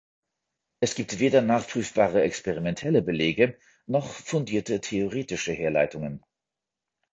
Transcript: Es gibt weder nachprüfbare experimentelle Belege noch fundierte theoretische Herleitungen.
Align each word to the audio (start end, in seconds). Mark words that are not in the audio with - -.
Es 0.79 0.95
gibt 0.95 1.19
weder 1.19 1.43
nachprüfbare 1.43 2.23
experimentelle 2.23 3.03
Belege 3.03 3.59
noch 3.85 4.11
fundierte 4.15 4.81
theoretische 4.81 5.51
Herleitungen. 5.51 6.23